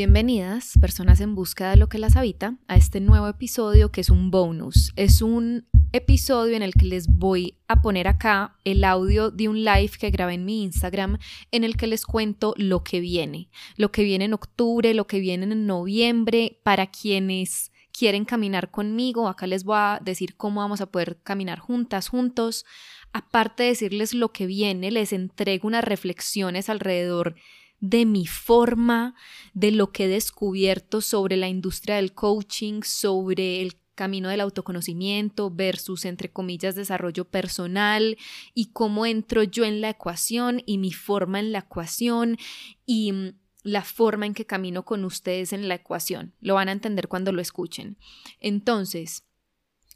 [0.00, 4.08] Bienvenidas, personas en busca de lo que las habita, a este nuevo episodio que es
[4.08, 4.94] un bonus.
[4.96, 9.62] Es un episodio en el que les voy a poner acá el audio de un
[9.62, 11.18] live que grabé en mi Instagram
[11.50, 15.20] en el que les cuento lo que viene, lo que viene en octubre, lo que
[15.20, 20.80] viene en noviembre, para quienes quieren caminar conmigo, acá les voy a decir cómo vamos
[20.80, 22.64] a poder caminar juntas, juntos.
[23.12, 27.40] Aparte de decirles lo que viene, les entrego unas reflexiones alrededor de
[27.80, 29.14] mi forma,
[29.54, 35.50] de lo que he descubierto sobre la industria del coaching, sobre el camino del autoconocimiento
[35.50, 38.16] versus, entre comillas, desarrollo personal
[38.54, 42.38] y cómo entro yo en la ecuación y mi forma en la ecuación
[42.86, 43.32] y mm,
[43.62, 46.34] la forma en que camino con ustedes en la ecuación.
[46.40, 47.98] Lo van a entender cuando lo escuchen.
[48.40, 49.24] Entonces,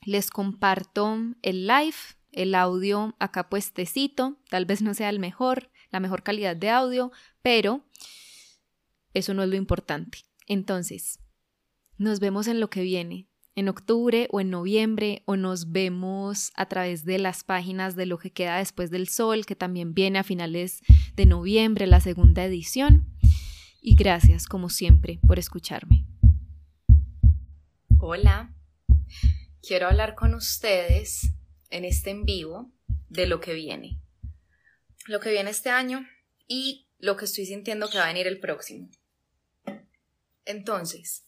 [0.05, 1.97] les comparto el live,
[2.31, 7.11] el audio acá puestecito, tal vez no sea el mejor, la mejor calidad de audio,
[7.45, 7.85] pero
[9.13, 10.19] eso no es lo importante.
[10.47, 11.21] Entonces,
[11.99, 16.67] nos vemos en lo que viene, en octubre o en noviembre, o nos vemos a
[16.67, 20.25] través de las páginas de lo que queda después del sol, que también viene a
[20.25, 20.81] finales
[21.15, 23.07] de noviembre, la segunda edición.
[23.81, 26.07] Y gracias, como siempre, por escucharme.
[27.99, 28.55] Hola,
[29.63, 31.33] quiero hablar con ustedes
[31.71, 32.73] en este en vivo
[33.09, 34.01] de lo que viene
[35.07, 36.07] lo que viene este año
[36.49, 38.89] y lo que estoy sintiendo que va a venir el próximo.
[40.45, 41.25] Entonces,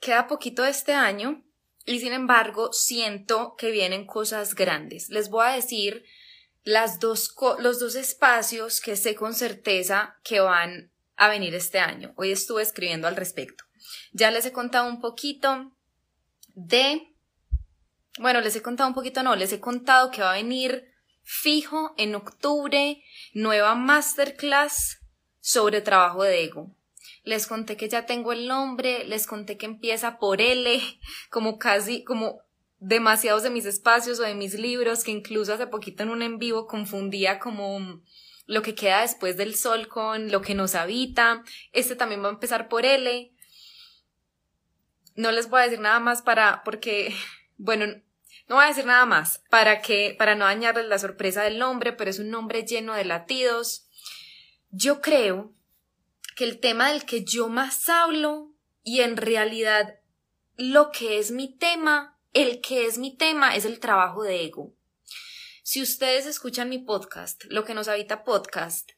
[0.00, 1.44] queda poquito de este año
[1.86, 5.08] y sin embargo siento que vienen cosas grandes.
[5.08, 6.04] Les voy a decir
[6.64, 12.12] las dos, los dos espacios que sé con certeza que van a venir este año.
[12.16, 13.64] Hoy estuve escribiendo al respecto.
[14.12, 15.72] Ya les he contado un poquito
[16.54, 17.14] de...
[18.18, 20.89] Bueno, les he contado un poquito, no, les he contado que va a venir
[21.30, 23.00] fijo en octubre,
[23.34, 24.98] nueva masterclass
[25.38, 26.74] sobre trabajo de ego.
[27.22, 30.80] Les conté que ya tengo el nombre, les conté que empieza por L,
[31.30, 32.40] como casi, como
[32.80, 36.38] demasiados de mis espacios o de mis libros, que incluso hace poquito en un en
[36.38, 38.02] vivo confundía como
[38.46, 41.44] lo que queda después del sol con lo que nos habita.
[41.72, 43.32] Este también va a empezar por L.
[45.14, 47.14] No les voy a decir nada más para, porque,
[47.56, 48.02] bueno,
[48.50, 51.92] no voy a decir nada más para que, para no dañarles la sorpresa del nombre,
[51.92, 53.86] pero es un nombre lleno de latidos.
[54.70, 55.54] Yo creo
[56.34, 58.52] que el tema del que yo más hablo
[58.82, 60.00] y en realidad
[60.56, 64.74] lo que es mi tema, el que es mi tema es el trabajo de ego.
[65.62, 68.90] Si ustedes escuchan mi podcast, lo que nos habita podcast,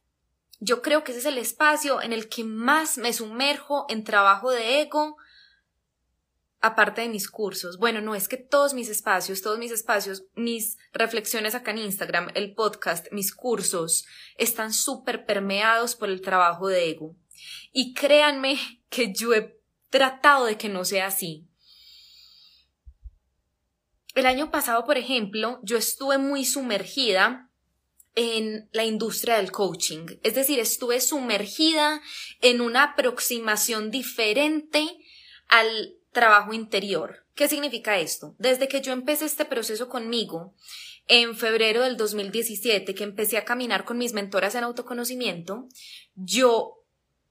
[0.61, 4.51] yo creo que ese es el espacio en el que más me sumerjo en trabajo
[4.51, 5.19] de ego,
[6.63, 10.79] aparte de mis cursos, bueno, no es que todos mis espacios, todos mis espacios, mis
[10.93, 14.07] reflexiones acá en Instagram, el podcast, mis cursos,
[14.39, 17.17] están súper permeados por el trabajo de ego.
[17.73, 18.59] Y créanme
[18.89, 19.59] que yo he
[19.91, 21.49] tratado de que no sea así.
[24.15, 27.51] El año pasado, por ejemplo, yo estuve muy sumergida
[28.15, 30.07] en la industria del coaching.
[30.23, 32.01] Es decir, estuve sumergida
[32.41, 34.87] en una aproximación diferente
[35.49, 37.27] al trabajo interior.
[37.35, 38.35] ¿Qué significa esto?
[38.39, 40.55] Desde que yo empecé este proceso conmigo,
[41.09, 45.67] en febrero del 2017, que empecé a caminar con mis mentoras en autoconocimiento,
[46.15, 46.79] yo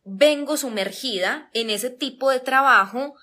[0.03, 3.15] vengo sumergida en ese tipo de trabajo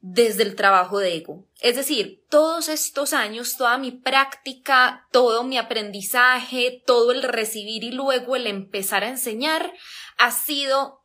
[0.00, 1.46] desde el trabajo de ego.
[1.60, 7.92] Es decir, todos estos años, toda mi práctica, todo mi aprendizaje, todo el recibir y
[7.92, 9.72] luego el empezar a enseñar
[10.16, 10.99] ha sido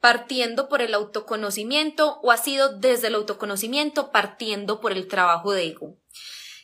[0.00, 5.66] partiendo por el autoconocimiento o ha sido desde el autoconocimiento partiendo por el trabajo de
[5.66, 5.98] ego.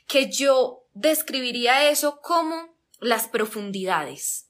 [0.06, 4.48] Que yo describiría eso como las profundidades.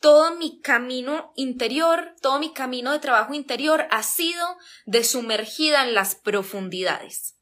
[0.00, 4.56] Todo mi camino interior, todo mi camino de trabajo interior ha sido
[4.86, 7.36] de sumergida en las profundidades.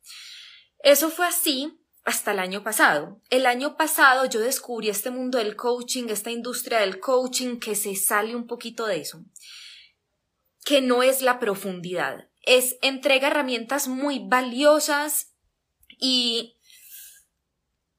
[0.79, 3.21] Eso fue así hasta el año pasado.
[3.29, 7.95] El año pasado yo descubrí este mundo del coaching, esta industria del coaching que se
[7.95, 9.23] sale un poquito de eso
[10.67, 12.29] que no es la profundidad.
[12.43, 15.33] Es entrega herramientas muy valiosas
[15.99, 16.59] y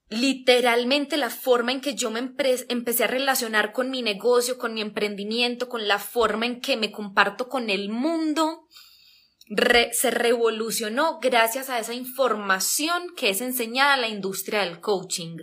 [0.09, 4.81] literalmente la forma en que yo me empecé a relacionar con mi negocio, con mi
[4.81, 8.67] emprendimiento, con la forma en que me comparto con el mundo,
[9.93, 15.37] se revolucionó gracias a esa información que es enseñada a la industria del coaching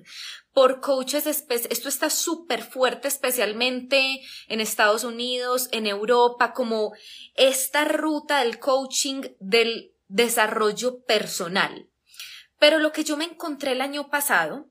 [0.55, 6.93] por coaches, esto está súper fuerte, especialmente en Estados Unidos, en Europa, como
[7.35, 11.91] esta ruta del coaching del desarrollo personal.
[12.61, 14.71] Pero lo que yo me encontré el año pasado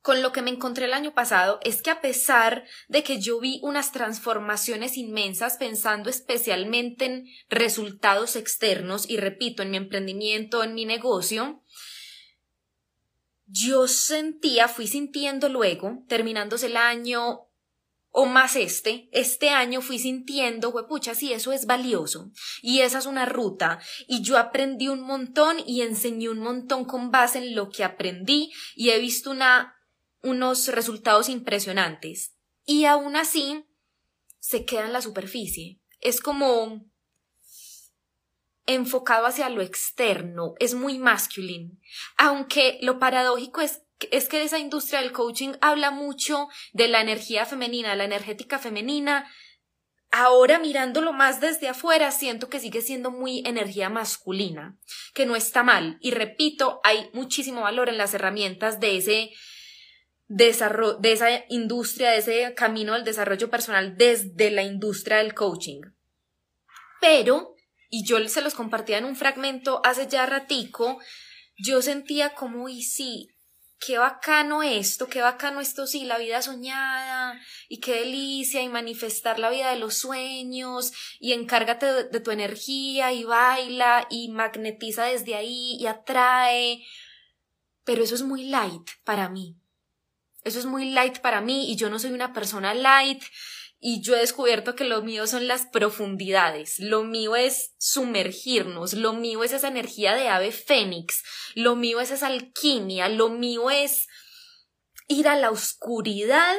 [0.00, 3.40] con lo que me encontré el año pasado es que a pesar de que yo
[3.40, 10.74] vi unas transformaciones inmensas pensando especialmente en resultados externos y repito, en mi emprendimiento, en
[10.74, 11.62] mi negocio,
[13.48, 17.48] yo sentía, fui sintiendo luego, terminándose el año
[18.10, 22.30] o más este, este año fui sintiendo, pucha, sí, eso es valioso
[22.62, 27.10] y esa es una ruta y yo aprendí un montón y enseñé un montón con
[27.10, 29.74] base en lo que aprendí y he visto una
[30.20, 32.34] unos resultados impresionantes
[32.64, 33.64] y aún así
[34.40, 35.80] se queda en la superficie.
[36.00, 36.87] Es como
[38.68, 41.80] enfocado hacia lo externo, es muy masculine.
[42.18, 43.82] Aunque lo paradójico es,
[44.12, 48.58] es que esa industria del coaching habla mucho de la energía femenina, de la energética
[48.58, 49.26] femenina.
[50.10, 54.78] Ahora mirándolo más desde afuera, siento que sigue siendo muy energía masculina,
[55.14, 55.96] que no está mal.
[56.02, 59.30] Y repito, hay muchísimo valor en las herramientas de ese
[60.26, 65.80] desarrollo, de esa industria, de ese camino del desarrollo personal desde la industria del coaching.
[67.00, 67.54] Pero,
[67.88, 70.98] y yo se los compartía en un fragmento hace ya ratico,
[71.56, 73.28] yo sentía como, y sí,
[73.80, 79.38] qué bacano esto, qué bacano esto, sí, la vida soñada, y qué delicia, y manifestar
[79.38, 85.04] la vida de los sueños, y encárgate de, de tu energía, y baila, y magnetiza
[85.04, 86.84] desde ahí, y atrae.
[87.84, 89.56] Pero eso es muy light para mí.
[90.44, 93.22] Eso es muy light para mí y yo no soy una persona light
[93.80, 99.12] y yo he descubierto que lo mío son las profundidades, lo mío es sumergirnos, lo
[99.12, 101.22] mío es esa energía de ave fénix,
[101.54, 104.08] lo mío es esa alquimia, lo mío es
[105.06, 106.56] ir a la oscuridad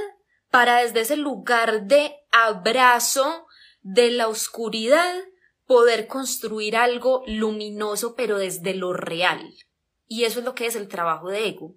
[0.50, 3.46] para desde ese lugar de abrazo
[3.82, 5.14] de la oscuridad
[5.66, 9.54] poder construir algo luminoso pero desde lo real.
[10.08, 11.76] Y eso es lo que es el trabajo de ego.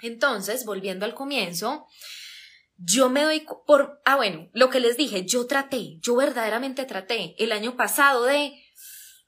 [0.00, 1.86] Entonces, volviendo al comienzo,
[2.76, 7.34] yo me doy por, ah, bueno, lo que les dije, yo traté, yo verdaderamente traté
[7.38, 8.54] el año pasado de,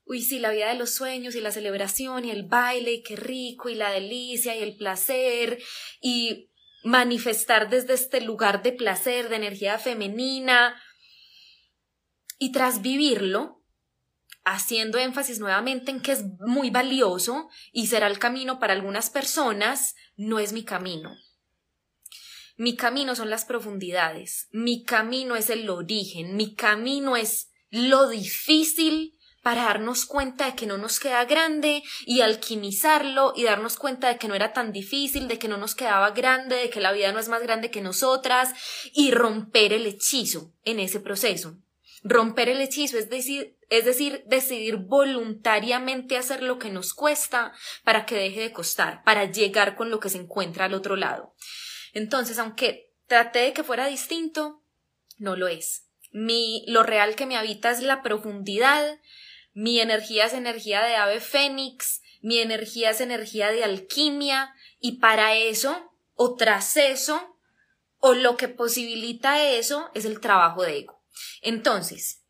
[0.05, 3.17] uy, sí, la vida de los sueños y la celebración y el baile, y qué
[3.17, 5.63] rico, y la delicia y el placer,
[6.01, 6.51] y
[6.83, 10.81] manifestar desde este lugar de placer, de energía femenina,
[12.39, 13.63] y tras vivirlo,
[14.45, 19.95] haciendo énfasis nuevamente en que es muy valioso y será el camino para algunas personas,
[20.17, 21.17] no es mi camino.
[22.57, 29.19] Mi camino son las profundidades, mi camino es el origen, mi camino es lo difícil
[29.43, 34.19] para darnos cuenta de que no nos queda grande y alquimizarlo y darnos cuenta de
[34.19, 37.11] que no era tan difícil, de que no nos quedaba grande, de que la vida
[37.11, 38.55] no es más grande que nosotras
[38.95, 41.59] y romper el hechizo en ese proceso.
[42.05, 47.53] Romper el hechizo es decir, es decir, decidir voluntariamente hacer lo que nos cuesta
[47.83, 51.35] para que deje de costar, para llegar con lo que se encuentra al otro lado.
[51.95, 54.63] Entonces, aunque traté de que fuera distinto,
[55.17, 55.87] no lo es.
[56.13, 58.99] Mi, lo real que me habita es la profundidad,
[59.53, 65.35] mi energía es energía de ave fénix, mi energía es energía de alquimia, y para
[65.35, 67.39] eso, o tras eso,
[67.99, 71.03] o lo que posibilita eso, es el trabajo de ego.
[71.41, 72.23] Entonces,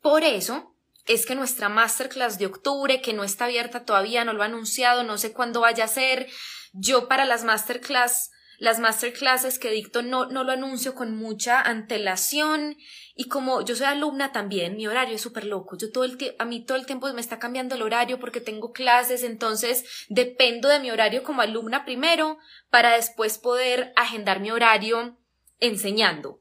[0.00, 0.76] por eso
[1.06, 5.02] es que nuestra masterclass de octubre, que no está abierta todavía, no lo ha anunciado,
[5.02, 6.28] no sé cuándo vaya a ser.
[6.72, 8.30] Yo para las masterclass,
[8.62, 12.76] las masterclasses que dicto no, no lo anuncio con mucha antelación
[13.16, 15.76] y como yo soy alumna también, mi horario es súper loco.
[15.76, 18.70] Yo todo el a mí todo el tiempo me está cambiando el horario porque tengo
[18.70, 22.38] clases, entonces dependo de mi horario como alumna primero
[22.70, 25.18] para después poder agendar mi horario
[25.58, 26.40] enseñando.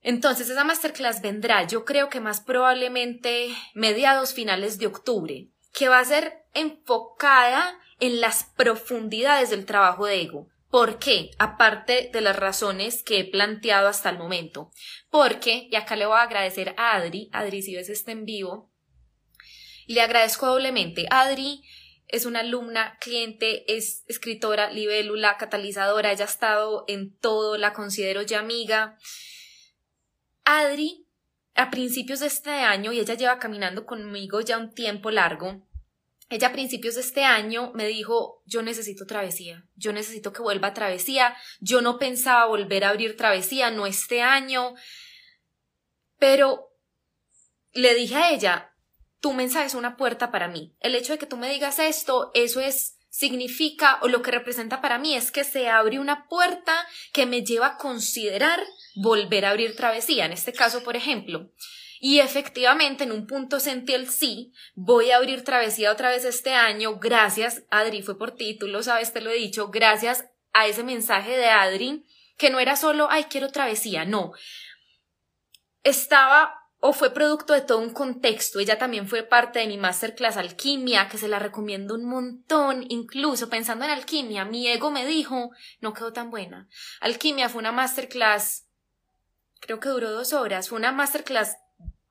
[0.00, 5.98] Entonces esa masterclass vendrá, yo creo que más probablemente mediados finales de octubre, que va
[5.98, 10.48] a ser enfocada en las profundidades del trabajo de ego.
[10.70, 11.30] ¿Por qué?
[11.38, 14.70] Aparte de las razones que he planteado hasta el momento.
[15.10, 18.70] Porque, y acá le voy a agradecer a Adri, Adri si ves este en vivo,
[19.86, 21.06] le agradezco doblemente.
[21.10, 21.62] Adri
[22.08, 28.22] es una alumna, cliente, es escritora, libélula, catalizadora, ella ha estado en todo, la considero
[28.22, 28.98] ya amiga.
[30.44, 31.06] Adri,
[31.54, 35.66] a principios de este año, y ella lleva caminando conmigo ya un tiempo largo,
[36.28, 40.68] ella a principios de este año me dijo, yo necesito travesía, yo necesito que vuelva
[40.68, 44.74] a travesía, yo no pensaba volver a abrir travesía, no este año,
[46.18, 46.68] pero
[47.72, 48.72] le dije a ella,
[49.20, 52.30] tu mensaje es una puerta para mí, el hecho de que tú me digas esto,
[52.34, 56.86] eso es significa o lo que representa para mí es que se abre una puerta
[57.14, 58.60] que me lleva a considerar
[58.96, 61.50] volver a abrir travesía, en este caso, por ejemplo.
[62.00, 66.52] Y efectivamente, en un punto sentí el sí, voy a abrir travesía otra vez este
[66.54, 70.66] año, gracias, Adri, fue por ti, tú lo sabes, te lo he dicho, gracias a
[70.66, 72.04] ese mensaje de Adri,
[72.36, 74.32] que no era solo, ay, quiero travesía, no.
[75.82, 78.60] Estaba o fue producto de todo un contexto.
[78.60, 82.84] Ella también fue parte de mi masterclass alquimia, que se la recomiendo un montón.
[82.88, 85.50] Incluso pensando en alquimia, mi ego me dijo,
[85.80, 86.68] no quedó tan buena.
[87.00, 88.66] Alquimia fue una masterclass,
[89.60, 91.56] creo que duró dos horas, fue una masterclass,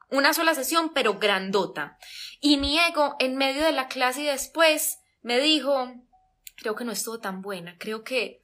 [0.10, 1.98] una sola sesión, pero grandota.
[2.40, 5.94] Y mi ego, en medio de la clase y después, me dijo,
[6.56, 8.44] creo que no estuvo tan buena, creo que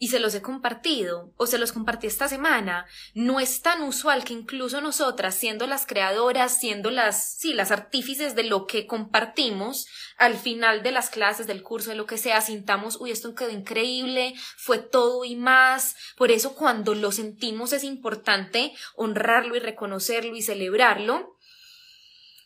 [0.00, 4.24] y se los he compartido o se los compartí esta semana, no es tan usual
[4.24, 9.86] que incluso nosotras, siendo las creadoras, siendo las, sí, las artífices de lo que compartimos,
[10.16, 13.50] al final de las clases, del curso, de lo que sea, sintamos, uy, esto quedó
[13.50, 15.96] increíble, fue todo y más.
[16.16, 21.36] Por eso cuando lo sentimos es importante honrarlo y reconocerlo y celebrarlo,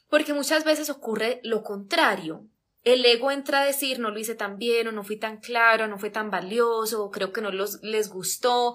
[0.09, 2.47] porque muchas veces ocurre lo contrario
[2.85, 5.87] el ego entra a decir no lo hice tan bien o no fui tan claro,
[5.87, 8.75] no fue tan valioso, o creo que no los, les gustó.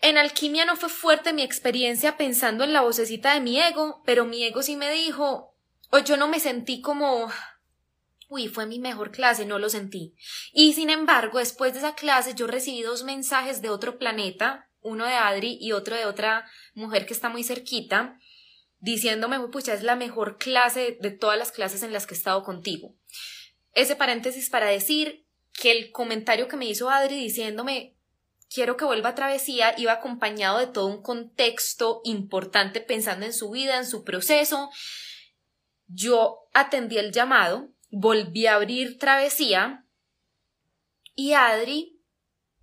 [0.00, 4.24] En alquimia no fue fuerte mi experiencia pensando en la vocecita de mi ego, pero
[4.24, 5.54] mi ego sí me dijo,
[5.90, 7.30] o yo no me sentí como,
[8.28, 10.14] uy, fue mi mejor clase, no lo sentí.
[10.52, 15.06] Y sin embargo, después de esa clase yo recibí dos mensajes de otro planeta, uno
[15.06, 18.18] de Adri y otro de otra mujer que está muy cerquita,
[18.80, 22.42] diciéndome, pucha, es la mejor clase de todas las clases en las que he estado
[22.42, 22.94] contigo.
[23.72, 27.96] Ese paréntesis para decir que el comentario que me hizo Adri diciéndome,
[28.52, 33.50] quiero que vuelva a travesía, iba acompañado de todo un contexto importante pensando en su
[33.50, 34.70] vida, en su proceso.
[35.86, 39.84] Yo atendí el llamado, volví a abrir travesía
[41.14, 41.97] y Adri,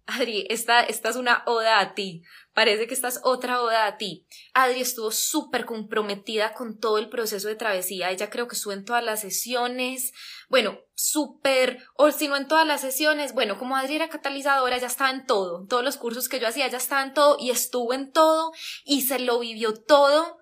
[0.06, 2.24] Adri, esta, esta es una oda a ti,
[2.56, 4.26] Parece que estás otra oda a ti.
[4.54, 8.12] Adri estuvo súper comprometida con todo el proceso de travesía.
[8.12, 10.14] Ella creo que estuvo en todas las sesiones.
[10.48, 14.88] Bueno, súper, o si no en todas las sesiones, bueno, como Adri era catalizadora, ya
[14.88, 15.66] estaba en todo.
[15.68, 18.54] Todos los cursos que yo hacía, ya estaba en todo y estuvo en todo
[18.86, 20.38] y se lo vivió todo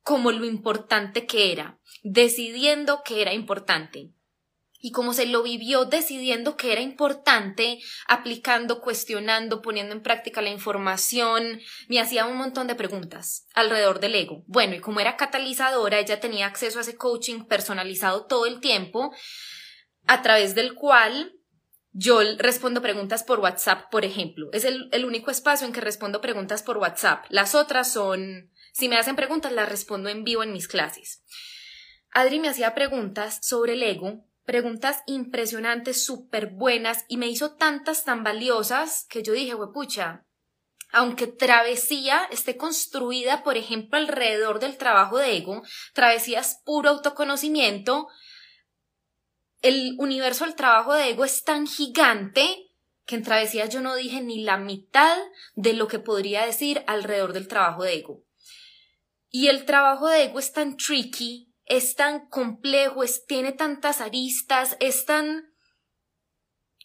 [0.00, 4.13] como lo importante que era, decidiendo que era importante
[4.84, 10.50] y como se lo vivió decidiendo que era importante, aplicando, cuestionando, poniendo en práctica la
[10.50, 14.44] información, me hacía un montón de preguntas alrededor del ego.
[14.46, 19.14] Bueno, y como era catalizadora, ella tenía acceso a ese coaching personalizado todo el tiempo,
[20.06, 21.32] a través del cual
[21.92, 24.50] yo respondo preguntas por WhatsApp, por ejemplo.
[24.52, 27.24] Es el, el único espacio en que respondo preguntas por WhatsApp.
[27.30, 31.24] Las otras son, si me hacen preguntas, las respondo en vivo en mis clases.
[32.10, 38.04] Adri me hacía preguntas sobre el ego preguntas impresionantes, súper buenas, y me hizo tantas
[38.04, 40.24] tan valiosas que yo dije, pucha,
[40.92, 48.06] aunque travesía esté construida, por ejemplo, alrededor del trabajo de ego, travesía es puro autoconocimiento,
[49.60, 52.70] el universo del trabajo de ego es tan gigante
[53.06, 55.16] que en travesía yo no dije ni la mitad
[55.54, 58.24] de lo que podría decir alrededor del trabajo de ego.
[59.30, 64.76] Y el trabajo de ego es tan tricky, es tan complejo, es, tiene tantas aristas,
[64.80, 65.52] es tan...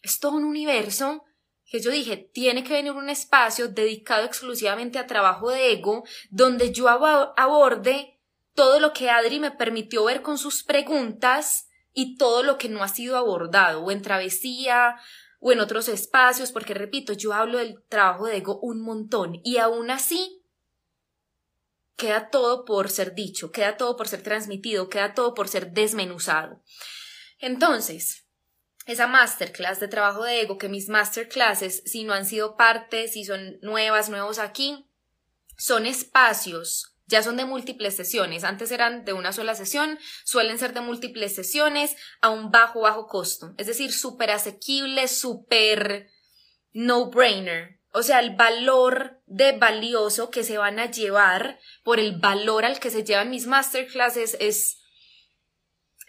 [0.02, 1.24] es todo un universo
[1.70, 6.72] que yo dije, tiene que venir un espacio dedicado exclusivamente a trabajo de ego, donde
[6.72, 8.18] yo aborde
[8.54, 12.82] todo lo que Adri me permitió ver con sus preguntas y todo lo que no
[12.82, 14.96] ha sido abordado, o en travesía,
[15.38, 19.58] o en otros espacios, porque repito, yo hablo del trabajo de ego un montón, y
[19.58, 20.39] aún así
[22.00, 26.62] queda todo por ser dicho, queda todo por ser transmitido, queda todo por ser desmenuzado.
[27.38, 28.24] Entonces,
[28.86, 33.24] esa masterclass de trabajo de ego, que mis masterclasses, si no han sido parte, si
[33.24, 34.88] son nuevas, nuevos aquí,
[35.58, 40.72] son espacios, ya son de múltiples sesiones, antes eran de una sola sesión, suelen ser
[40.72, 46.08] de múltiples sesiones a un bajo, bajo costo, es decir, súper asequible, súper
[46.72, 52.64] no-brainer, o sea, el valor de valioso que se van a llevar por el valor
[52.64, 54.80] al que se llevan mis masterclasses es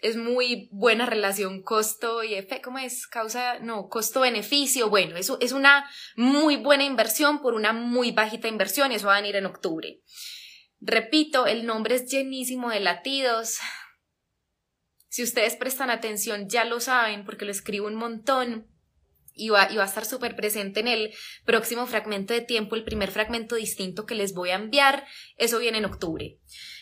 [0.02, 3.06] es muy buena relación costo y efecto, ¿cómo es?
[3.06, 4.90] Causa, no, costo-beneficio.
[4.90, 9.20] Bueno, eso es una muy buena inversión por una muy bajita inversión eso va a
[9.20, 10.00] venir en octubre.
[10.80, 13.60] Repito, el nombre es llenísimo de latidos.
[15.08, 18.71] Si ustedes prestan atención, ya lo saben porque lo escribo un montón
[19.34, 23.56] y va, a estar súper presente en el próximo fragmento de tiempo, el primer fragmento
[23.56, 26.38] distinto que les voy a enviar, eso viene en octubre.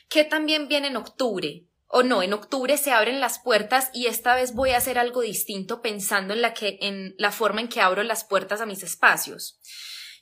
[0.08, 1.66] ¿Qué también viene en octubre?
[1.86, 5.22] O no, en octubre se abren las puertas y esta vez voy a hacer algo
[5.22, 8.82] distinto pensando en la que, en la forma en que abro las puertas a mis
[8.82, 9.60] espacios.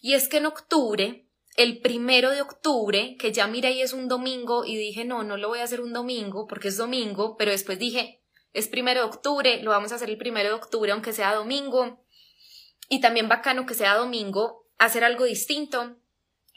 [0.01, 4.09] Y es que en octubre, el primero de octubre, que ya miré y es un
[4.09, 7.51] domingo y dije, no, no lo voy a hacer un domingo porque es domingo, pero
[7.51, 11.13] después dije, es primero de octubre, lo vamos a hacer el primero de octubre aunque
[11.13, 12.03] sea domingo
[12.89, 15.97] y también bacano que sea domingo, hacer algo distinto.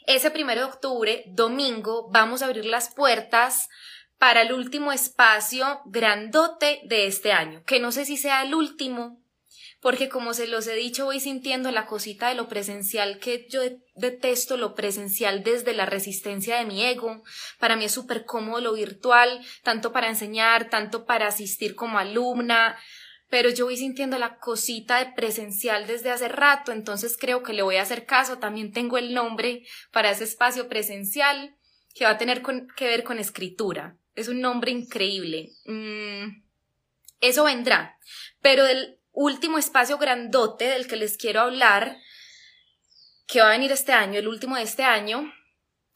[0.06, 3.68] Ese primero de octubre, domingo, vamos a abrir las puertas
[4.18, 9.22] para el último espacio grandote de este año, que no sé si sea el último,
[9.82, 13.62] porque como se los he dicho, voy sintiendo la cosita de lo presencial, que yo
[13.96, 17.24] detesto lo presencial desde la resistencia de mi ego.
[17.58, 22.78] Para mí es súper cómodo lo virtual, tanto para enseñar, tanto para asistir como alumna,
[23.32, 27.62] pero yo voy sintiendo la cosita de presencial desde hace rato, entonces creo que le
[27.62, 28.38] voy a hacer caso.
[28.38, 31.56] También tengo el nombre para ese espacio presencial
[31.94, 32.42] que va a tener
[32.76, 33.96] que ver con escritura.
[34.14, 35.48] Es un nombre increíble.
[35.64, 36.42] Mm,
[37.22, 37.98] eso vendrá.
[38.42, 41.96] Pero el último espacio grandote del que les quiero hablar,
[43.26, 45.32] que va a venir este año, el último de este año,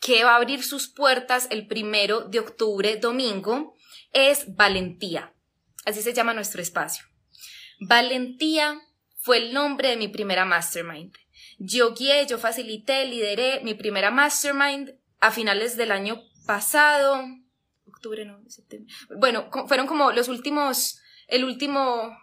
[0.00, 3.74] que va a abrir sus puertas el primero de octubre, domingo,
[4.14, 5.34] es Valentía.
[5.84, 7.04] Así se llama nuestro espacio.
[7.80, 8.80] Valentía
[9.16, 11.14] fue el nombre de mi primera mastermind.
[11.58, 17.24] Yo guié, yo facilité, lideré mi primera mastermind a finales del año pasado,
[17.86, 18.92] octubre, no, septiembre.
[19.18, 22.16] Bueno, fueron como los últimos, el último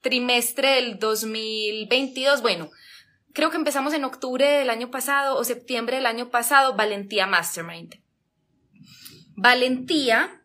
[0.00, 2.42] trimestre del 2022.
[2.42, 2.70] Bueno,
[3.32, 7.96] creo que empezamos en octubre del año pasado o septiembre del año pasado, Valentía Mastermind.
[9.36, 10.43] Valentía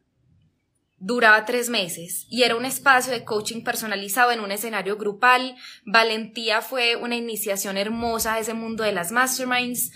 [0.99, 5.55] duraba tres meses y era un espacio de coaching personalizado en un escenario grupal.
[5.85, 9.91] Valentía fue una iniciación hermosa a ese mundo de las masterminds,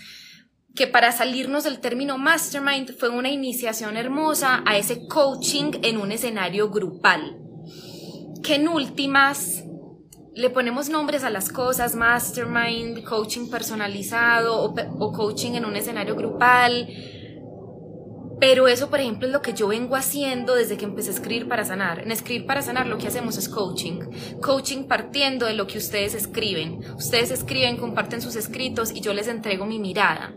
[0.74, 6.10] que para salirnos del término mastermind fue una iniciación hermosa a ese coaching en un
[6.10, 7.38] escenario grupal.
[8.42, 9.64] Que en últimas
[10.34, 16.88] le ponemos nombres a las cosas, mastermind, coaching personalizado o, coaching en un escenario grupal
[18.40, 21.48] pero eso, por ejemplo, es lo que yo vengo haciendo desde que empecé a escribir
[21.48, 22.00] para sanar.
[22.00, 24.00] En escribir para sanar lo que hacemos es coaching.
[24.40, 26.80] Coaching partiendo de lo que ustedes escriben.
[26.96, 30.34] Ustedes escriben, comparten sus escritos y yo les entrego mi mirada.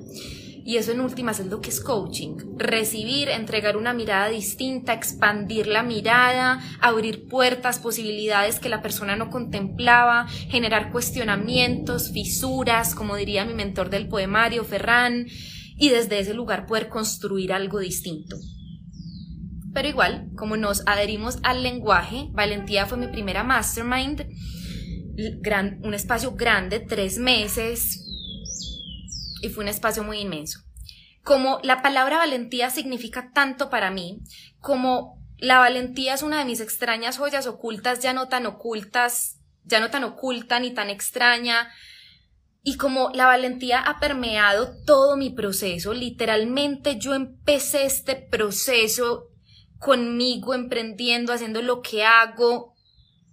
[0.67, 2.35] Y eso en últimas es lo que es coaching.
[2.57, 9.29] Recibir, entregar una mirada distinta, expandir la mirada, abrir puertas, posibilidades que la persona no
[9.29, 15.27] contemplaba, generar cuestionamientos, fisuras, como diría mi mentor del poemario, Ferran,
[15.77, 18.37] y desde ese lugar poder construir algo distinto.
[19.73, 24.25] Pero igual, como nos adherimos al lenguaje, Valentía fue mi primera mastermind,
[25.83, 28.03] un espacio grande, tres meses,
[29.41, 30.59] y fue un espacio muy inmenso.
[31.23, 34.21] Como la palabra valentía significa tanto para mí,
[34.59, 39.79] como la valentía es una de mis extrañas joyas ocultas, ya no tan ocultas, ya
[39.79, 41.69] no tan oculta ni tan extraña,
[42.67, 49.29] y como la valentía ha permeado todo mi proceso, literalmente yo empecé este proceso
[49.79, 52.73] conmigo, emprendiendo, haciendo lo que hago,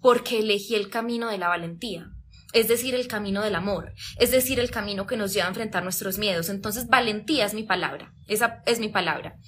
[0.01, 2.13] porque elegí el camino de la valentía.
[2.53, 5.83] Es decir, el camino del amor, es decir, el camino que nos lleva a enfrentar
[5.83, 6.49] nuestros miedos.
[6.49, 9.41] Entonces, valentía es mi palabra, esa es mi palabra.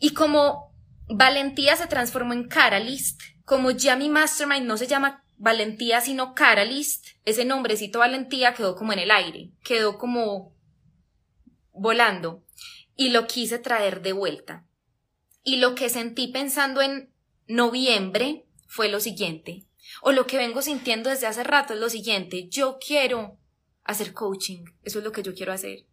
[0.00, 0.74] Y como
[1.06, 7.06] valentía se transformó en Caralist, como ya mi mastermind no se llama Valentía, sino Caralist,
[7.24, 10.54] ese nombrecito Valentía quedó como en el aire, quedó como
[11.72, 12.44] volando
[12.96, 14.64] y lo quise traer de vuelta.
[15.42, 17.12] Y lo que sentí pensando en
[17.46, 19.66] noviembre fue lo siguiente,
[20.02, 23.38] o lo que vengo sintiendo desde hace rato es lo siguiente, yo quiero
[23.82, 25.86] hacer coaching, eso es lo que yo quiero hacer.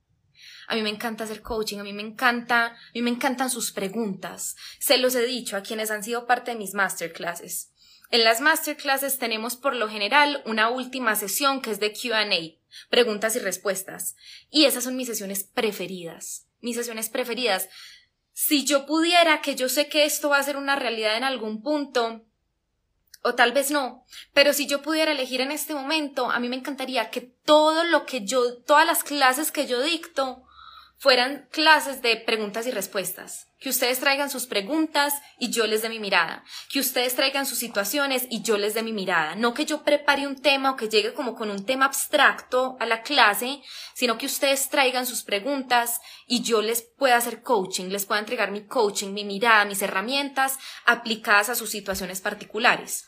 [0.67, 3.71] A mí me encanta hacer coaching, a mí me encanta, a mí me encantan sus
[3.71, 4.55] preguntas.
[4.79, 7.70] Se los he dicho a quienes han sido parte de mis masterclasses.
[8.11, 12.27] En las masterclasses tenemos por lo general una última sesión que es de QA,
[12.89, 14.17] preguntas y respuestas.
[14.49, 16.45] Y esas son mis sesiones preferidas.
[16.59, 17.69] Mis sesiones preferidas.
[18.33, 21.63] Si yo pudiera, que yo sé que esto va a ser una realidad en algún
[21.63, 22.25] punto,
[23.23, 26.57] o tal vez no, pero si yo pudiera elegir en este momento, a mí me
[26.57, 30.43] encantaría que todo lo que yo, todas las clases que yo dicto,
[30.97, 33.50] fueran clases de preguntas y respuestas.
[33.61, 36.43] Que ustedes traigan sus preguntas y yo les dé mi mirada.
[36.69, 39.35] Que ustedes traigan sus situaciones y yo les dé mi mirada.
[39.35, 42.87] No que yo prepare un tema o que llegue como con un tema abstracto a
[42.87, 43.61] la clase,
[43.93, 48.49] sino que ustedes traigan sus preguntas y yo les pueda hacer coaching, les pueda entregar
[48.49, 53.05] mi coaching, mi mirada, mis herramientas aplicadas a sus situaciones particulares.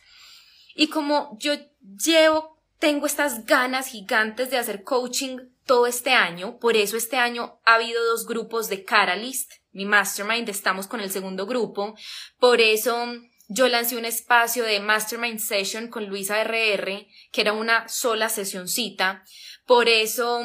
[0.75, 6.75] Y como yo llevo, tengo estas ganas gigantes de hacer coaching todo este año, por
[6.75, 11.45] eso este año ha habido dos grupos de Caralist, mi mastermind, estamos con el segundo
[11.45, 11.95] grupo,
[12.39, 13.07] por eso
[13.47, 19.23] yo lancé un espacio de mastermind session con Luisa RR, que era una sola sesioncita,
[19.65, 20.41] por eso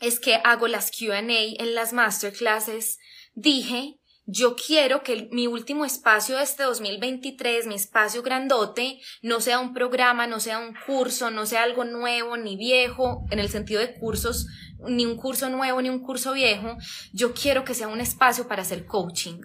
[0.00, 2.98] es que hago las Q&A en las masterclasses,
[3.34, 9.60] dije yo quiero que mi último espacio de este 2023, mi espacio grandote, no sea
[9.60, 13.80] un programa, no sea un curso, no sea algo nuevo ni viejo, en el sentido
[13.80, 14.48] de cursos,
[14.80, 16.76] ni un curso nuevo ni un curso viejo.
[17.12, 19.40] Yo quiero que sea un espacio para hacer coaching.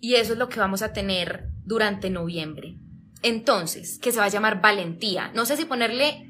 [0.00, 2.76] Y eso es lo que vamos a tener durante noviembre.
[3.22, 5.32] Entonces, que se va a llamar valentía.
[5.34, 6.27] No sé si ponerle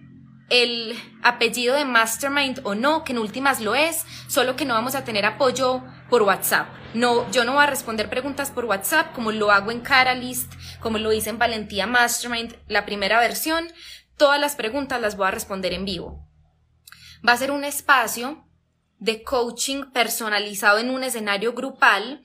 [0.48, 4.94] el apellido de Mastermind o no, que en últimas lo es, solo que no vamos
[4.94, 6.68] a tener apoyo por WhatsApp.
[6.94, 10.98] No, yo no voy a responder preguntas por WhatsApp como lo hago en Catalyst, como
[10.98, 13.68] lo hice en Valentía Mastermind, la primera versión.
[14.16, 16.26] Todas las preguntas las voy a responder en vivo.
[17.26, 18.44] Va a ser un espacio
[18.98, 22.22] de coaching personalizado en un escenario grupal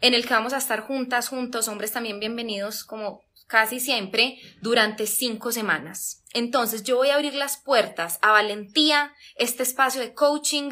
[0.00, 5.06] en el que vamos a estar juntas, juntos, hombres también bienvenidos como casi siempre, durante
[5.06, 6.21] cinco semanas.
[6.32, 10.70] Entonces yo voy a abrir las puertas a Valentía, este espacio de coaching,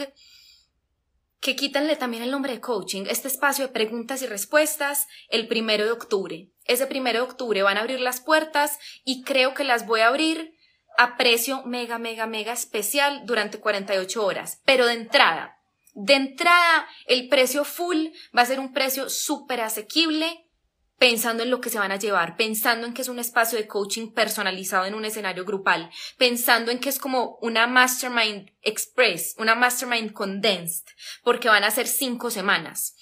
[1.40, 5.84] que quítanle también el nombre de coaching, este espacio de preguntas y respuestas, el primero
[5.84, 6.50] de octubre.
[6.66, 10.08] Ese primero de octubre van a abrir las puertas y creo que las voy a
[10.08, 10.54] abrir
[10.98, 15.56] a precio mega, mega, mega especial durante 48 horas, pero de entrada.
[15.94, 20.46] De entrada, el precio full va a ser un precio súper asequible,
[21.00, 23.66] pensando en lo que se van a llevar, pensando en que es un espacio de
[23.66, 29.54] coaching personalizado en un escenario grupal, pensando en que es como una mastermind express, una
[29.54, 30.84] mastermind condensed,
[31.24, 32.96] porque van a ser cinco semanas.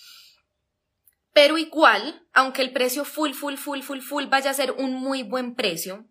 [1.32, 5.24] Pero igual, aunque el precio full, full, full, full, full vaya a ser un muy
[5.24, 6.06] buen precio,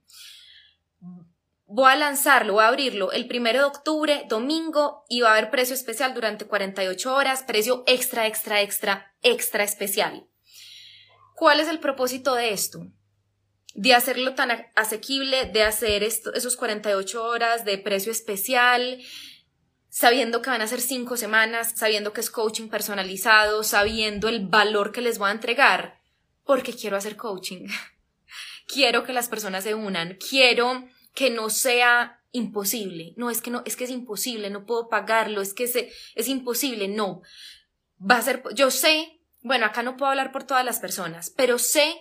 [1.67, 5.51] voy a lanzarlo, voy a abrirlo el primero de octubre, domingo, y va a haber
[5.51, 10.27] precio especial durante 48 horas, precio extra, extra, extra, extra especial.
[11.37, 12.87] ¿Cuál es el propósito de esto?
[13.75, 18.99] De hacerlo tan asequible, de hacer esto, esos 48 horas de precio especial,
[19.87, 24.91] sabiendo que van a ser cinco semanas, sabiendo que es coaching personalizado, sabiendo el valor
[24.91, 26.01] que les voy a entregar,
[26.43, 27.67] porque quiero hacer coaching.
[28.67, 33.13] quiero que las personas se unan, quiero que no sea imposible.
[33.15, 36.87] No, es que no, es que es imposible, no puedo pagarlo, es que es imposible,
[36.87, 37.21] no.
[38.01, 39.16] Va a ser, yo sé
[39.47, 41.95] bueno, acá no puedo hablar por todas las personas, pero sé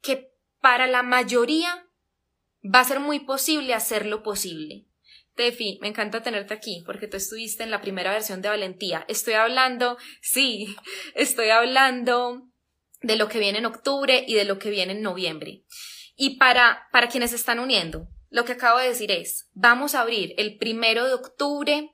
[0.00, 1.86] que para la mayoría
[2.62, 4.86] va a ser muy posible hacerlo posible.
[5.34, 9.04] Tefi, me encanta tenerte aquí porque tú estuviste en la primera versión de Valentía.
[9.08, 10.76] Estoy hablando, sí,
[11.14, 12.48] estoy hablando
[13.00, 15.64] de lo que viene en octubre y de lo que viene en noviembre.
[16.14, 20.34] Y para, para quienes están uniendo, lo que acabo de decir es, vamos a abrir
[20.36, 21.91] el primero de octubre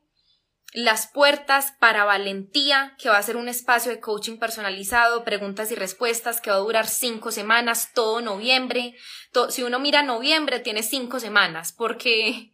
[0.73, 5.75] las puertas para Valentía, que va a ser un espacio de coaching personalizado, preguntas y
[5.75, 8.95] respuestas, que va a durar cinco semanas, todo noviembre.
[9.49, 12.53] si uno mira noviembre, tiene cinco semanas, porque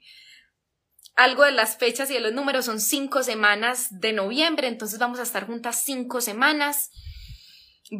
[1.17, 5.19] algo de las fechas y de los números son cinco semanas de noviembre, entonces vamos
[5.19, 6.91] a estar juntas cinco semanas.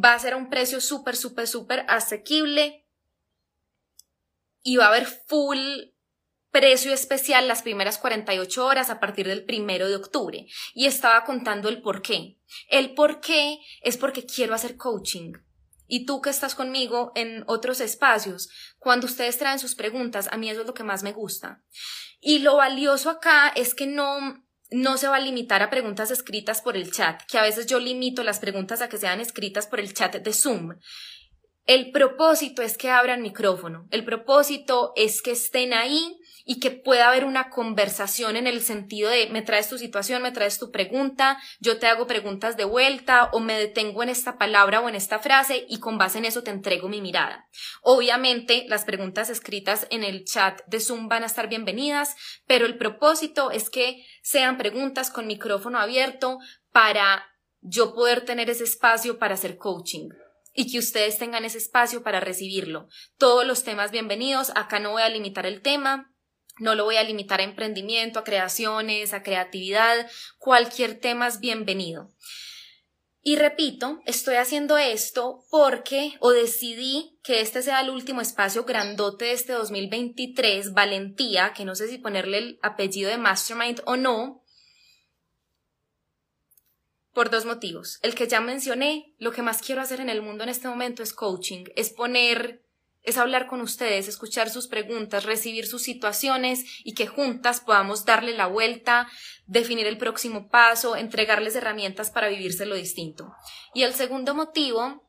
[0.03, 2.85] Va a ser un precio súper, súper, súper asequible
[4.63, 5.59] y va a haber full
[6.55, 10.47] precio especial las primeras 48 horas a partir del primero de octubre.
[10.73, 12.37] Y estaba contando el por qué.
[12.69, 15.33] El por qué es porque quiero hacer coaching.
[15.85, 18.47] Y tú que estás conmigo en otros espacios,
[18.79, 21.61] cuando ustedes traen sus preguntas, a mí eso es lo que más me gusta.
[22.21, 24.41] Y lo valioso acá es que no,
[24.71, 27.81] no se va a limitar a preguntas escritas por el chat, que a veces yo
[27.81, 30.77] limito las preguntas a que sean escritas por el chat de Zoom.
[31.65, 33.89] El propósito es que abran micrófono.
[33.91, 39.09] El propósito es que estén ahí y que pueda haber una conversación en el sentido
[39.09, 43.29] de me traes tu situación, me traes tu pregunta, yo te hago preguntas de vuelta
[43.33, 46.43] o me detengo en esta palabra o en esta frase y con base en eso
[46.43, 47.49] te entrego mi mirada.
[47.81, 52.77] Obviamente las preguntas escritas en el chat de Zoom van a estar bienvenidas, pero el
[52.77, 56.37] propósito es que sean preguntas con micrófono abierto
[56.71, 57.25] para
[57.61, 60.09] yo poder tener ese espacio para hacer coaching
[60.53, 62.87] y que ustedes tengan ese espacio para recibirlo.
[63.17, 66.14] Todos los temas bienvenidos, acá no voy a limitar el tema,
[66.59, 72.11] no lo voy a limitar a emprendimiento, a creaciones, a creatividad, cualquier tema es bienvenido.
[73.27, 79.25] Y repito, estoy haciendo esto porque o decidí que este sea el último espacio grandote
[79.25, 84.43] de este 2023, Valentía, que no sé si ponerle el apellido de Mastermind o no,
[87.13, 87.97] por dos motivos.
[88.03, 91.01] El que ya mencioné, lo que más quiero hacer en el mundo en este momento
[91.01, 92.64] es coaching, es poner
[93.05, 98.33] es hablar con ustedes, escuchar sus preguntas, recibir sus situaciones y que juntas podamos darle
[98.33, 99.07] la vuelta,
[99.45, 103.33] definir el próximo paso, entregarles herramientas para vivirse lo distinto.
[103.73, 105.03] Y el segundo motivo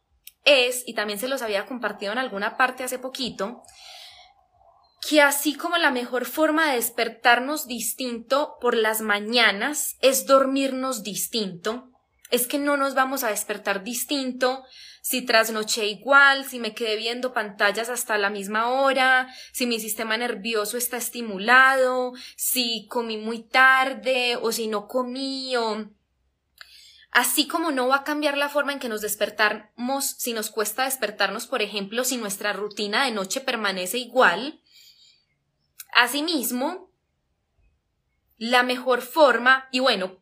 [0.45, 3.63] es, y también se los había compartido en alguna parte hace poquito,
[5.09, 11.91] que así como la mejor forma de despertarnos distinto por las mañanas es dormirnos distinto,
[12.31, 14.65] es que no nos vamos a despertar distinto
[15.09, 20.17] si trasnoché igual, si me quedé viendo pantallas hasta la misma hora, si mi sistema
[20.17, 25.93] nervioso está estimulado, si comí muy tarde o si no comí o
[27.13, 30.85] Así como no va a cambiar la forma en que nos despertamos si nos cuesta
[30.85, 34.61] despertarnos, por ejemplo, si nuestra rutina de noche permanece igual.
[35.95, 36.91] Asimismo,
[38.39, 40.21] la mejor forma, y bueno,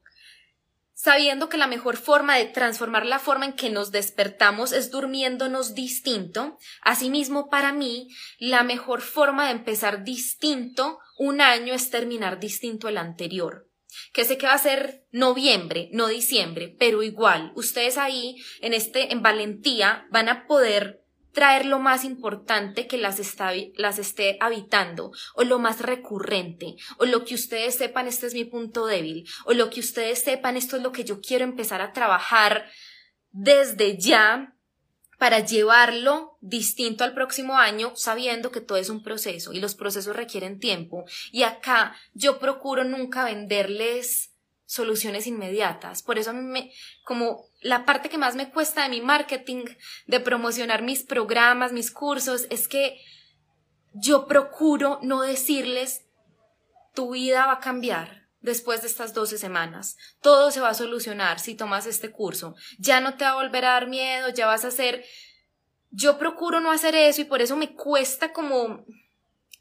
[1.05, 5.75] sabiendo que la mejor forma de transformar la forma en que nos despertamos es durmiéndonos
[5.75, 12.89] distinto, asimismo para mí, la mejor forma de empezar distinto un año es terminar distinto
[12.89, 13.69] el anterior
[14.13, 19.13] que sé que va a ser noviembre, no diciembre, pero igual, ustedes ahí en este,
[19.13, 21.04] en valentía, van a poder
[21.35, 27.05] traer lo más importante que las, está, las esté habitando, o lo más recurrente, o
[27.05, 30.77] lo que ustedes sepan, este es mi punto débil, o lo que ustedes sepan, esto
[30.77, 32.65] es lo que yo quiero empezar a trabajar
[33.33, 34.55] desde ya
[35.19, 40.15] para llevarlo distinto al próximo año, sabiendo que todo es un proceso y los procesos
[40.15, 41.05] requieren tiempo.
[41.33, 44.35] Y acá yo procuro nunca venderles
[44.67, 46.03] soluciones inmediatas.
[46.03, 46.73] Por eso a mí me,
[47.05, 49.65] como la parte que más me cuesta de mi marketing,
[50.07, 53.01] de promocionar mis programas, mis cursos, es que
[53.95, 56.05] yo procuro no decirles
[56.95, 59.97] tu vida va a cambiar después de estas 12 semanas.
[60.21, 62.55] Todo se va a solucionar si tomas este curso.
[62.79, 65.03] Ya no te va a volver a dar miedo, ya vas a hacer...
[65.91, 68.85] Yo procuro no hacer eso y por eso me cuesta como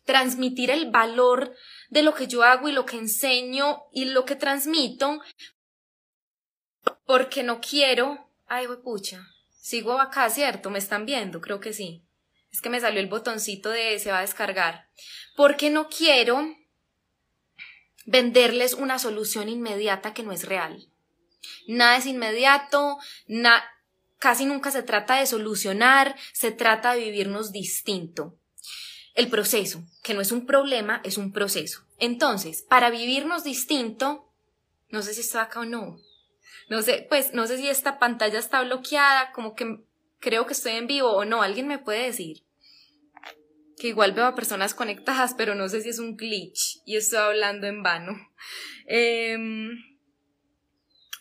[0.04, 1.56] transmitir el valor
[1.90, 5.22] de lo que yo hago y lo que enseño y lo que transmito
[7.06, 8.30] porque no quiero...
[8.48, 9.28] Ay, pucha.
[9.60, 10.70] Sigo acá, ¿cierto?
[10.70, 11.42] ¿Me están viendo?
[11.42, 12.04] Creo que sí.
[12.52, 14.88] Es que me salió el botoncito de se va a descargar.
[15.36, 16.56] Porque no quiero
[18.06, 20.90] venderles una solución inmediata que no es real.
[21.68, 22.98] Nada es inmediato,
[24.20, 28.38] casi nunca se trata de solucionar, se trata de vivirnos distinto.
[29.16, 31.86] El proceso, que no es un problema, es un proceso.
[32.00, 34.32] Entonces, para vivirnos distinto,
[34.90, 35.98] no sé si estoy acá o no.
[36.70, 39.80] No sé, pues no sé si esta pantalla está bloqueada, como que
[40.20, 42.44] creo que estoy en vivo o no, alguien me puede decir
[43.78, 47.20] que igual veo a personas conectadas, pero no sé si es un glitch y estoy
[47.20, 48.14] hablando en vano.
[48.86, 49.72] Em,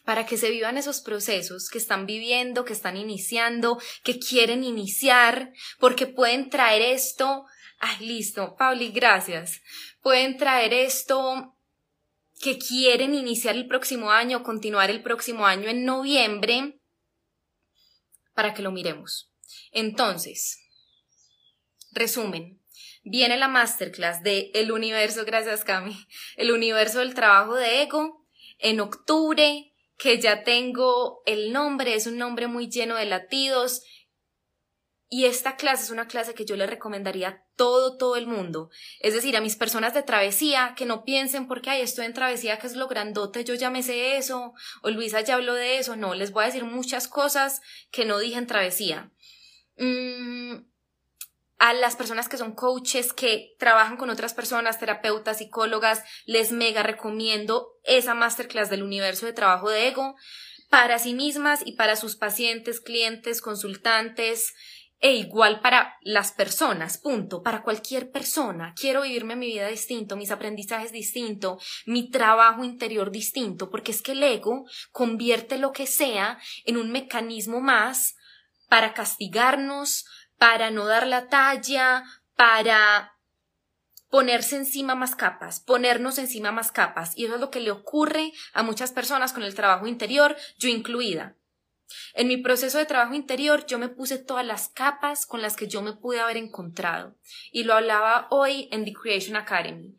[0.05, 5.52] para que se vivan esos procesos que están viviendo, que están iniciando, que quieren iniciar,
[5.78, 7.46] porque pueden traer esto.
[7.78, 9.61] Ay, listo, Pauli, gracias.
[10.00, 11.52] Pueden traer esto
[12.42, 16.81] que quieren iniciar el próximo año, continuar el próximo año en noviembre,
[18.35, 19.33] para que lo miremos.
[19.70, 20.59] Entonces,
[21.92, 22.59] Resumen.
[23.05, 28.26] Viene la masterclass de El universo, gracias Cami, el universo del trabajo de ego
[28.59, 33.83] en octubre, que ya tengo el nombre, es un nombre muy lleno de latidos.
[35.14, 38.70] Y esta clase es una clase que yo le recomendaría a todo, todo el mundo.
[38.98, 42.59] Es decir, a mis personas de travesía, que no piensen porque, ay, estoy en travesía,
[42.59, 45.96] que es lo grandote, yo ya me sé eso, o Luisa ya habló de eso.
[45.96, 49.12] No, les voy a decir muchas cosas que no dije en travesía.
[49.77, 50.64] Mm,
[51.59, 56.83] a las personas que son coaches, que trabajan con otras personas, terapeutas, psicólogas, les mega
[56.83, 60.16] recomiendo esa masterclass del universo de trabajo de ego
[60.72, 64.55] para sí mismas y para sus pacientes, clientes, consultantes,
[65.03, 68.73] e igual para las personas, punto, para cualquier persona.
[68.81, 74.12] Quiero vivirme mi vida distinto, mis aprendizajes distinto, mi trabajo interior distinto, porque es que
[74.12, 78.15] el ego convierte lo que sea en un mecanismo más
[78.69, 80.07] para castigarnos,
[80.38, 82.05] para no dar la talla,
[82.37, 83.19] para
[84.09, 87.19] ponerse encima más capas, ponernos encima más capas.
[87.19, 90.69] Y eso es lo que le ocurre a muchas personas con el trabajo interior, yo
[90.69, 91.35] incluida.
[92.14, 95.68] En mi proceso de trabajo interior yo me puse todas las capas con las que
[95.68, 97.16] yo me pude haber encontrado.
[97.50, 99.96] Y lo hablaba hoy en The Creation Academy.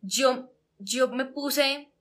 [0.00, 1.92] Yo, yo me puse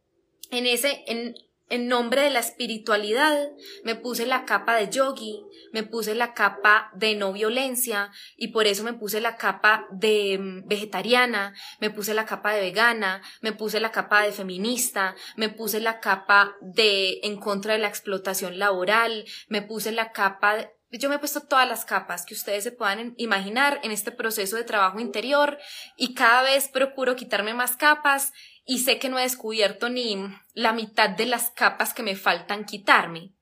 [0.51, 1.35] en ese, en,
[1.69, 3.49] en nombre de la espiritualidad,
[3.83, 8.67] me puse la capa de yogi, me puse la capa de no violencia y por
[8.67, 13.51] eso me puse la capa de mm, vegetariana, me puse la capa de vegana, me
[13.51, 18.59] puse la capa de feminista, me puse la capa de en contra de la explotación
[18.59, 22.63] laboral, me puse la capa de, yo me he puesto todas las capas que ustedes
[22.63, 25.57] se puedan imaginar en este proceso de trabajo interior
[25.97, 28.31] y cada vez procuro quitarme más capas
[28.65, 30.17] y sé que no he descubierto ni
[30.53, 33.33] la mitad de las capas que me faltan quitarme,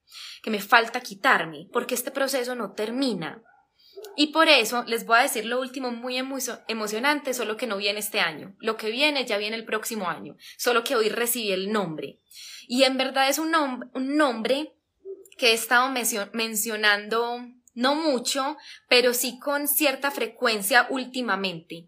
[0.41, 3.41] que me falta quitarme, porque este proceso no termina.
[4.15, 6.17] Y por eso les voy a decir lo último muy
[6.67, 8.55] emocionante, solo que no viene este año.
[8.59, 12.19] Lo que viene ya viene el próximo año, solo que hoy recibí el nombre.
[12.67, 14.75] Y en verdad es un, un nombre
[15.38, 15.89] que he estado
[16.33, 17.39] mencionando
[17.73, 18.57] no mucho,
[18.88, 21.88] pero sí con cierta frecuencia últimamente.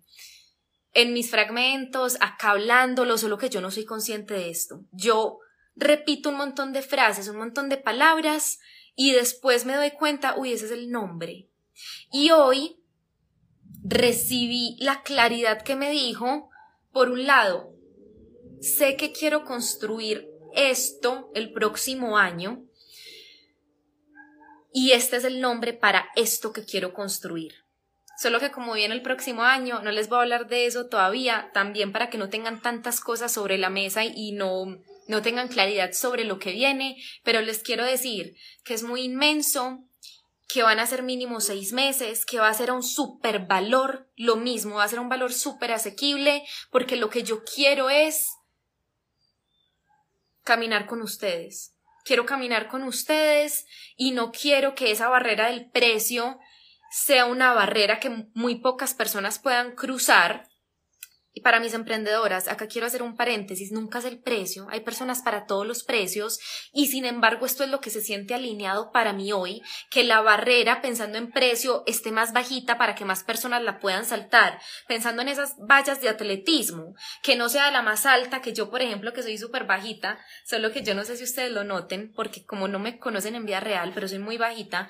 [0.95, 4.85] En mis fragmentos, acá hablándolo, solo que yo no soy consciente de esto.
[4.93, 5.39] Yo
[5.75, 8.59] repito un montón de frases, un montón de palabras
[8.95, 11.49] y después me doy cuenta, uy, ese es el nombre.
[12.13, 12.77] Y hoy
[13.83, 16.49] recibí la claridad que me dijo,
[16.93, 17.75] por un lado,
[18.61, 22.63] sé que quiero construir esto el próximo año
[24.71, 27.64] y este es el nombre para esto que quiero construir.
[28.17, 31.51] Solo que como viene el próximo año, no les voy a hablar de eso todavía,
[31.53, 35.91] también para que no tengan tantas cosas sobre la mesa y no no tengan claridad
[35.93, 39.83] sobre lo que viene, pero les quiero decir que es muy inmenso,
[40.47, 44.35] que van a ser mínimo seis meses, que va a ser un super valor, lo
[44.35, 48.29] mismo, va a ser un valor súper asequible, porque lo que yo quiero es
[50.43, 51.73] caminar con ustedes.
[52.03, 56.39] Quiero caminar con ustedes y no quiero que esa barrera del precio
[56.95, 60.47] sea una barrera que muy pocas personas puedan cruzar.
[61.33, 65.21] Y para mis emprendedoras, acá quiero hacer un paréntesis, nunca es el precio, hay personas
[65.21, 66.39] para todos los precios
[66.71, 70.21] y sin embargo esto es lo que se siente alineado para mí hoy, que la
[70.21, 75.21] barrera pensando en precio esté más bajita para que más personas la puedan saltar, pensando
[75.21, 79.11] en esas vallas de atletismo, que no sea la más alta, que yo por ejemplo
[79.11, 82.69] que soy súper bajita, solo que yo no sé si ustedes lo noten, porque como
[82.69, 84.89] no me conocen en vida real, pero soy muy bajita,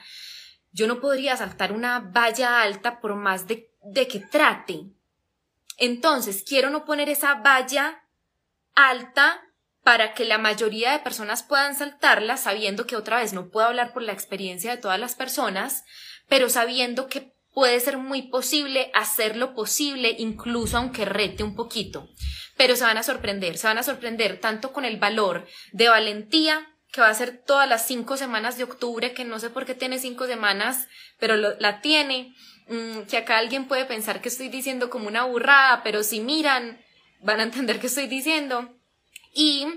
[0.76, 4.86] yo no podría saltar una valla alta por más de, de que trate,
[5.78, 8.04] entonces, quiero no poner esa valla
[8.76, 9.42] alta
[9.84, 13.94] para que la mayoría de personas puedan saltarla, sabiendo que otra vez no puedo hablar
[13.94, 15.84] por la experiencia de todas las personas,
[16.28, 22.10] pero sabiendo que puede ser muy posible hacerlo posible, incluso aunque rete un poquito.
[22.58, 26.75] Pero se van a sorprender, se van a sorprender tanto con el valor de valentía,
[26.96, 29.76] que va a ser todas las cinco semanas de octubre, que no sé por qué
[29.76, 30.88] tiene cinco semanas,
[31.20, 32.34] pero la tiene,
[32.68, 36.84] Mm, que acá alguien puede pensar que estoy diciendo como una burrada, pero si miran,
[37.22, 38.76] van a entender que estoy diciendo.
[39.34, 39.68] Y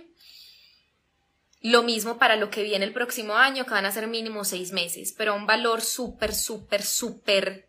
[1.60, 4.72] lo mismo para lo que viene el próximo año, que van a ser mínimo seis
[4.72, 7.68] meses, pero un valor súper, súper, súper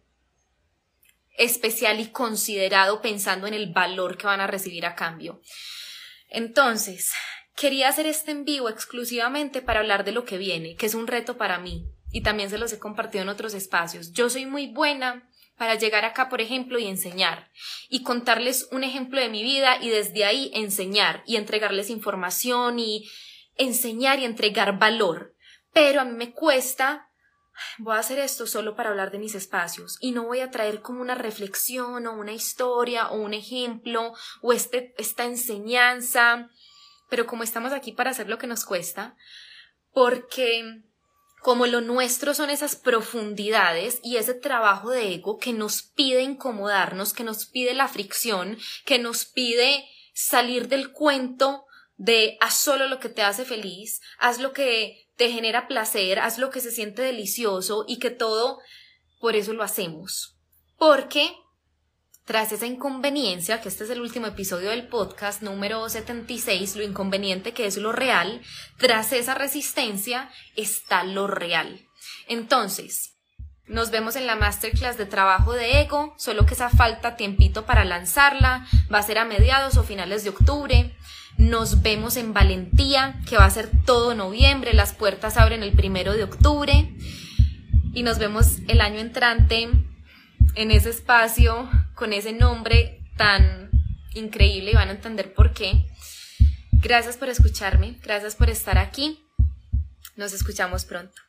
[1.37, 5.41] especial y considerado pensando en el valor que van a recibir a cambio.
[6.29, 7.11] Entonces,
[7.59, 11.07] quería hacer este en vivo exclusivamente para hablar de lo que viene, que es un
[11.07, 14.13] reto para mí, y también se los he compartido en otros espacios.
[14.13, 17.51] Yo soy muy buena para llegar acá, por ejemplo, y enseñar,
[17.89, 23.09] y contarles un ejemplo de mi vida y desde ahí enseñar y entregarles información y
[23.57, 25.35] enseñar y entregar valor.
[25.73, 27.09] Pero a mí me cuesta,
[27.77, 30.81] voy a hacer esto solo para hablar de mis espacios y no voy a traer
[30.81, 36.49] como una reflexión o una historia o un ejemplo o este, esta enseñanza,
[37.09, 39.15] pero como estamos aquí para hacer lo que nos cuesta,
[39.93, 40.83] porque
[41.41, 47.13] como lo nuestro son esas profundidades y ese trabajo de ego que nos pide incomodarnos,
[47.13, 52.99] que nos pide la fricción, que nos pide salir del cuento de haz solo lo
[52.99, 57.01] que te hace feliz, haz lo que te genera placer, haz lo que se siente
[57.01, 58.59] delicioso y que todo
[59.19, 60.37] por eso lo hacemos.
[60.77, 61.35] Porque
[62.29, 67.53] tras esa inconveniencia, que este es el último episodio del podcast número 76, lo inconveniente
[67.53, 68.43] que es lo real,
[68.77, 71.87] tras esa resistencia está lo real.
[72.27, 73.15] Entonces,
[73.65, 77.83] nos vemos en la masterclass de trabajo de ego, solo que esa falta tiempito para
[77.83, 80.95] lanzarla, va a ser a mediados o finales de octubre.
[81.39, 86.13] Nos vemos en Valentía, que va a ser todo noviembre, las puertas abren el primero
[86.13, 86.95] de octubre.
[87.91, 89.88] Y nos vemos el año entrante
[90.55, 93.69] en ese espacio con ese nombre tan
[94.13, 95.85] increíble y van a entender por qué.
[96.71, 99.19] Gracias por escucharme, gracias por estar aquí.
[100.15, 101.28] Nos escuchamos pronto.